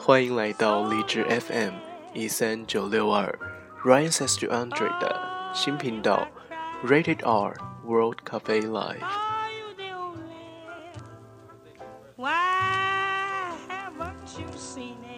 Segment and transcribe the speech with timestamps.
[0.00, 1.74] 欢迎来到荔枝 FM
[2.14, 3.38] 一三九六二
[3.84, 5.16] Ryan says to Andre 的
[5.54, 6.28] 新频道
[6.84, 7.54] Rated R
[7.84, 9.02] World Cafe Live。
[12.16, 15.09] Why haven't you seen it?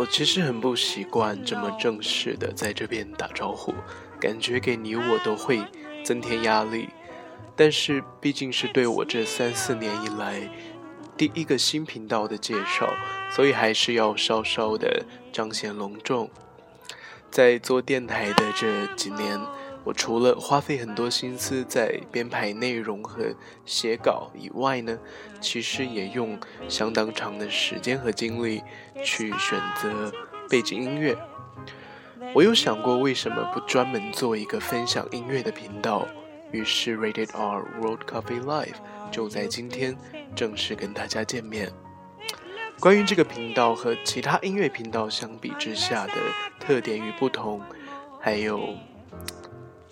[0.00, 3.74] 我其实很不习惯这么正式的在这边打招呼，
[4.18, 5.62] 感觉给你我都会
[6.02, 6.88] 增添压力。
[7.54, 10.50] 但是毕竟是对我这三四年以来
[11.18, 12.88] 第一个新频道的介绍，
[13.30, 16.30] 所以还是要稍稍的彰显隆重。
[17.30, 19.38] 在做电台的这几年，
[19.82, 24.98] 我除了花费很多心思在编排内容和写稿以外呢，
[25.40, 28.62] 其实也用相当长的时间和精力
[29.02, 30.12] 去选择
[30.48, 31.16] 背景音乐。
[32.34, 36.06] 我有想过为什么不专门做一个分享音乐的频道，
[36.52, 38.76] 于是 Rated R World Coffee Live
[39.10, 39.96] 就在今天
[40.36, 41.72] 正式跟大家见面。
[42.78, 46.12] 关于这个频道和其他音乐频道相比之下的
[46.58, 47.60] 特点与不同，
[48.20, 48.74] 还有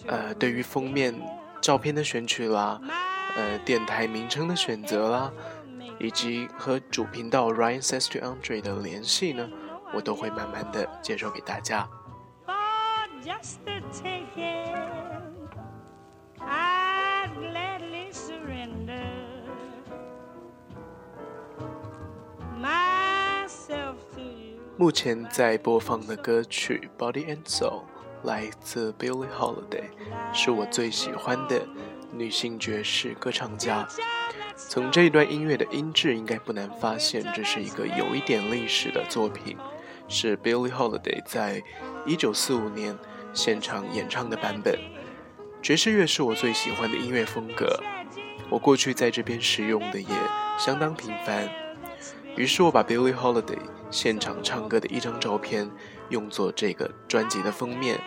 [0.09, 1.15] 呃对于封面
[1.61, 2.81] 照片的选取啦，
[3.37, 5.31] 呃电台名称的选择啦，
[6.01, 9.49] 以及和主频道 Ryan Says to Andre 的联系呢，
[9.95, 11.89] 我都会慢慢的介绍给大家。
[13.23, 14.75] just the taking.
[16.41, 19.11] I'd gladly surrender
[22.59, 24.59] myself to you.
[24.77, 27.83] 目前在播放的歌曲《Body and Soul》
[28.25, 29.85] 来自 Billie Holiday，
[30.33, 31.67] 是我最喜欢的
[32.13, 33.87] 女性爵士歌唱家。
[34.57, 39.57] 从这一段音乐的音质，应该不难发现，这是一个有一点历史的作品，
[40.09, 41.63] 是 Billie Holiday 在
[42.07, 42.99] 1945年
[43.33, 44.79] 现场演唱的版本。
[45.63, 47.81] 爵士乐是我最喜欢的音乐风格，
[48.51, 50.09] 我过去在这边使用的也
[50.59, 51.49] 相当频繁。
[52.39, 53.59] 于是我把 Billie Holiday
[53.91, 55.69] 现场唱歌的一张照片
[56.11, 57.99] 用作这个专辑的封面，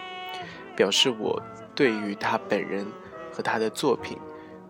[0.74, 1.44] 表示我
[1.76, 2.88] 对于他本人
[3.30, 4.18] 和他的作品，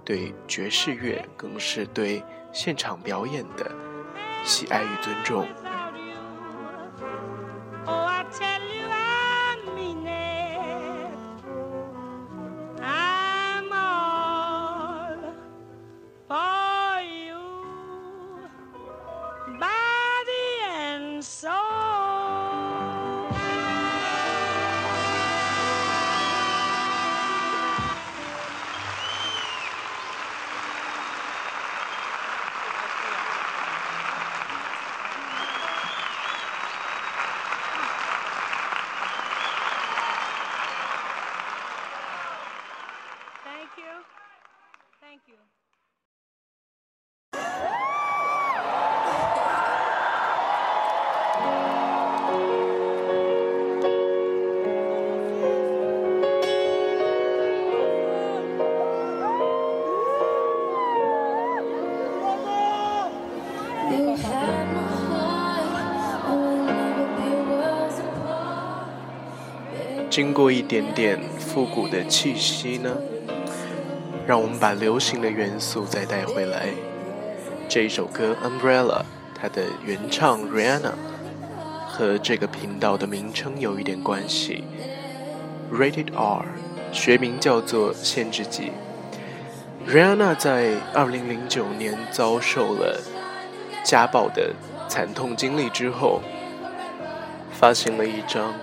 [0.03, 3.71] 对爵士乐更是对现场表演的
[4.43, 5.47] 喜爱与尊重。
[70.11, 72.97] 经过一点点复古的气息呢，
[74.27, 76.67] 让我们把流行的元素再带回来。
[77.69, 78.99] 这一首歌《Umbrella》，
[79.33, 80.91] 它的原唱 Rihanna
[81.87, 84.65] 和这个频道的名称有一点关系
[85.71, 86.45] ，Rated R，
[86.91, 88.73] 学名叫做限制级。
[89.87, 92.99] Rihanna 在2009年遭受了
[93.81, 94.51] 家暴的
[94.89, 96.19] 惨痛经历之后，
[97.53, 98.53] 发行了一张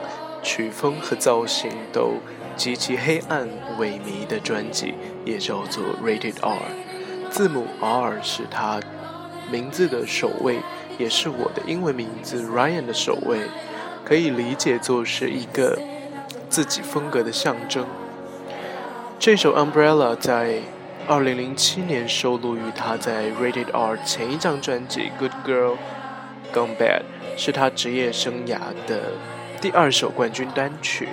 [0.42, 2.14] 曲风和造型都
[2.56, 3.48] 极其黑暗
[3.78, 4.94] 萎靡的专辑，
[5.24, 6.58] 也叫做 Rated R。
[7.30, 8.80] 字母 R 是他
[9.50, 10.60] 名字的首位，
[10.98, 13.40] 也是我的英文名字 Ryan 的首位，
[14.04, 15.78] 可以理解作是一个
[16.48, 17.86] 自己风格的象征。
[19.18, 20.60] 这首 Umbrella 在
[21.08, 25.76] 2007年收录于他在 Rated R 前一张专辑 Good Girl
[26.52, 27.02] Gone Bad，
[27.36, 29.12] 是他职业生涯的
[29.60, 31.08] 第二首冠军单曲。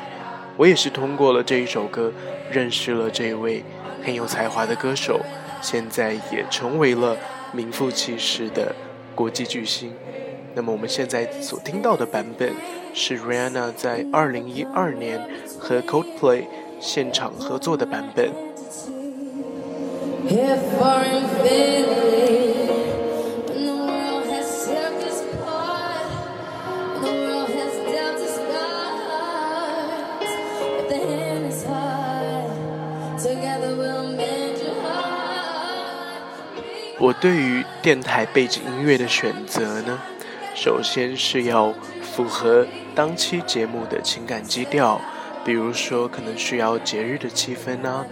[0.58, 2.12] 我也是通过了这一首歌
[2.50, 3.64] 认识了这位
[4.04, 5.20] 很有才华的歌手，
[5.62, 7.18] 现在也成为了
[7.52, 8.74] 名副其实的
[9.14, 9.94] 国际巨星。
[10.54, 12.54] 那么我们现在所听到的版本
[12.94, 16.46] 是 Rihanna 在2012年和 Coldplay
[16.80, 18.32] 现场合作的版本。
[37.22, 40.00] 对于电台背景音乐的选择呢，
[40.54, 45.02] 首先是要符合当期节目的情感基调，
[45.44, 48.06] 比如说可能需要节日的气氛啊，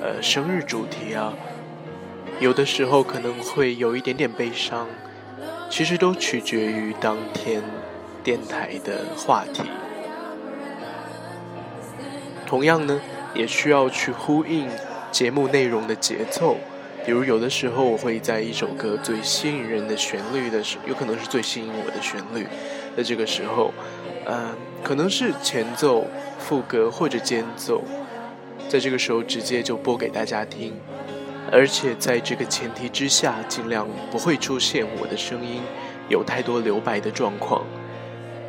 [0.00, 1.32] 呃，生日主题啊，
[2.38, 4.86] 有的时候可能会有一点点悲伤，
[5.68, 7.62] 其实都取决于当天
[8.22, 9.62] 电台的话题。
[12.46, 13.00] 同样呢，
[13.34, 14.68] 也需要去呼应
[15.10, 16.56] 节目内容的节奏。
[17.04, 22.46] 比如有的时候，我会在一首歌最吸引人的旋律的时，有可能是最吸引我的旋律，
[22.96, 23.72] 在这个时候，
[24.24, 26.06] 呃，可能是前奏、
[26.38, 27.82] 副歌或者间奏，
[28.68, 30.74] 在这个时候直接就播给大家听。
[31.50, 35.62] 而且在这个前提之下，尽量不会出现我的声音
[36.08, 37.64] 有太多留白的状况。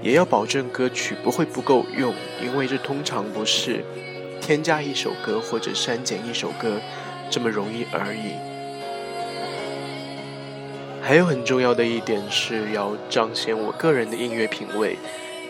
[0.04, 2.14] 也要保证歌曲不会不够用，
[2.44, 3.84] 因为这通常不是
[4.42, 6.80] 添加一首歌或者删减一首歌
[7.32, 8.36] 这么容易而已。
[11.02, 14.96] 还有很重要的一点是要彰显我个人的音乐品味，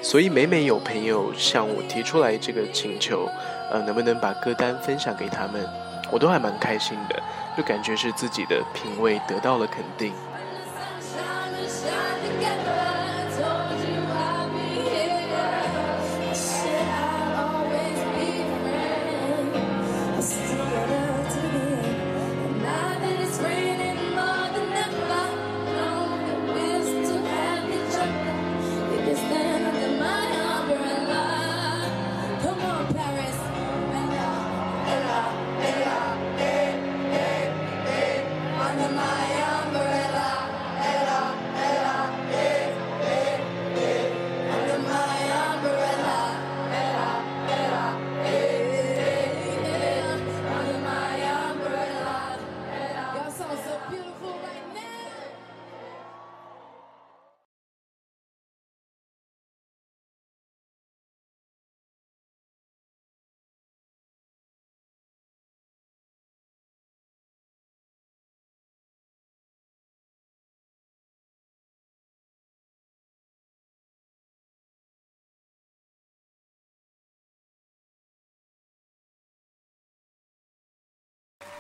[0.02, 3.28] 所以每每有朋友向我提出来这个请求，
[3.70, 5.68] 呃，能不能把歌单分享给他们，
[6.10, 7.22] 我都还蛮开心的，
[7.58, 10.14] 就感觉是自己的品味得到了肯定。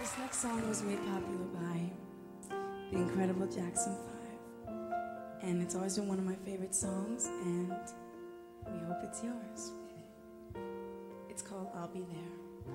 [0.01, 1.92] This next song was made popular by
[2.92, 3.95] the incredible Jackson
[4.65, 4.74] 5.
[5.44, 7.69] And it's always been one of my favorite songs, and
[8.65, 9.74] we hope it's yours.
[11.30, 12.74] It's called I'll Be There.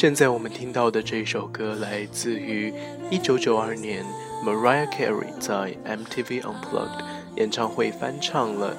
[0.00, 2.72] 现在我们听到的这首歌来自于
[3.10, 4.06] 1992年
[4.44, 7.02] Mariah Carey 在 MTV Unplugged
[7.34, 8.76] 演唱会翻唱了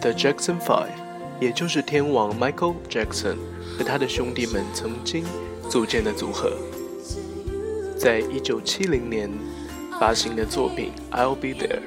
[0.00, 0.88] The Jackson Five，
[1.38, 3.36] 也就是天王 Michael Jackson
[3.78, 5.24] 和他的兄弟们曾经
[5.70, 6.50] 组建的组合。
[7.96, 9.30] 在一九七零年
[10.00, 11.78] 发行的作品《I'll Be There》，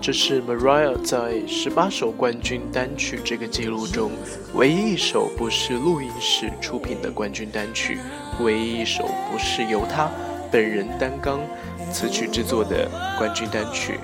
[0.00, 4.12] 这是 Maria 在十八首冠军单曲这个记录中
[4.54, 7.98] 唯一一首不是录音室出品的冠军单曲，
[8.40, 10.08] 唯一一首不是由她
[10.52, 11.40] 本人担纲
[11.92, 12.88] 词曲制作的
[13.18, 13.98] 冠军单曲，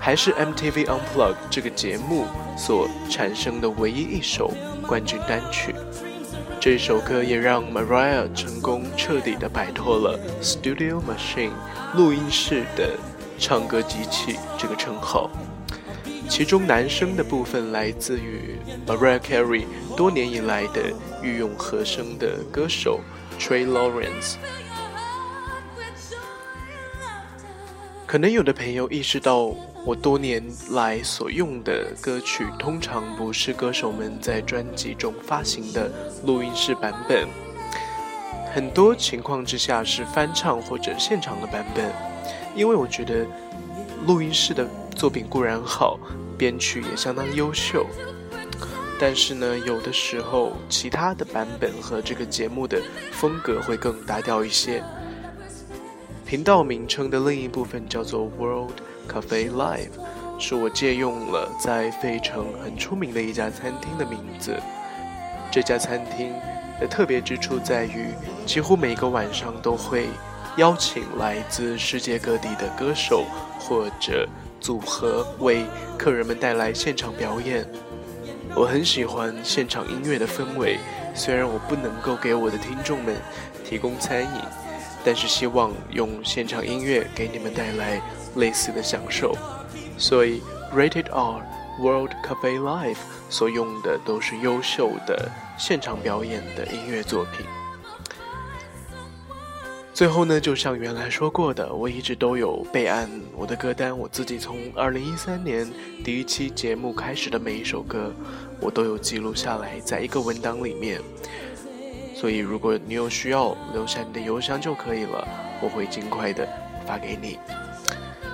[0.00, 2.24] 还是 MTV Unplug 这个节目
[2.56, 4.52] 所产生的唯一一首
[4.88, 5.74] 冠军单曲。
[6.58, 11.52] 这首歌也让 Maria 成功彻底的摆脱了 Studio Machine
[11.94, 12.98] 录音室的
[13.40, 15.30] 唱歌机器这个称号。
[16.28, 18.56] 其中男声的部分来自于
[18.86, 19.64] Mariah Carey
[19.96, 20.92] 多年以来的
[21.22, 23.00] 御用和声的歌手
[23.38, 24.34] Trey Lawrence。
[28.06, 29.52] 可能有的朋友意识到，
[29.84, 35.90] 我多年来所用的歌曲通常不是歌手们在专辑中发行的
[36.24, 37.28] 录音室版本，
[38.52, 42.09] 很多情况之下是翻唱或者现场的版本。
[42.54, 43.26] 因为我觉得
[44.06, 45.98] 录音室的作品固然好，
[46.36, 47.86] 编曲也相当优秀，
[48.98, 52.80] 但是呢，有的时候其他的版本和这个节目的
[53.12, 54.82] 风格会更搭调一些。
[56.26, 58.72] 频道名称的另一部分叫做 World
[59.08, 59.90] Cafe Live，
[60.38, 64.56] 是我借用了在费城很出名的一家餐厅的名字。
[65.50, 66.32] 这家餐厅
[66.80, 68.14] 的特别之处在于，
[68.46, 70.06] 几乎每个晚上都会
[70.60, 73.24] 邀请来自世界各地的歌手
[73.58, 74.28] 或者
[74.60, 75.64] 组合为
[75.96, 77.66] 客人们带来现场表演。
[78.54, 80.78] 我很喜欢现场音乐的氛围，
[81.14, 83.16] 虽然我不能够给我的听众们
[83.64, 84.42] 提供餐饮，
[85.02, 87.98] 但是希望用现场音乐给你们带来
[88.36, 89.34] 类似的享受。
[89.96, 90.42] 所以
[90.74, 91.40] ，Rated R
[91.80, 92.98] World Cafe Live
[93.30, 97.46] 所用的都是优秀的现场表演的音乐作品。
[100.00, 105.70] 最后呢，就像原来说过的，我一直都有备案我的歌单，我自己从二零一三年
[106.02, 108.10] 第一期节目开始的每一首歌，
[108.60, 111.02] 我都有记录下来，在一个文档里面。
[112.16, 115.28] 所以如果你有需要，留下你的邮箱就可以了，
[115.60, 116.48] 我会尽快的
[116.86, 117.38] 发给你。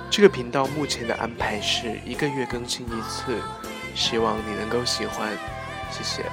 [0.09, 3.35] 这个频道目前的安排是一个月更新一次，
[3.93, 5.33] 希望你能够喜欢，
[5.91, 6.23] 谢谢。